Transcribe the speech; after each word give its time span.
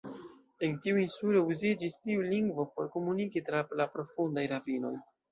En 0.67 0.71
tiu 0.83 0.95
insulo 1.01 1.41
uziĝis 1.55 1.97
tiu 2.07 2.23
lingvo 2.31 2.65
por 2.77 2.87
komuniki 2.95 3.43
tra 3.49 3.61
la 3.83 3.87
profundaj 3.99 4.47
ravinoj. 4.55 4.93